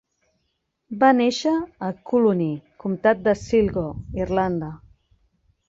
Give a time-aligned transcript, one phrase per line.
[1.03, 1.53] Va néixer
[1.89, 3.87] a Collooney, comtat de Sligo,
[4.25, 4.75] Irlanda.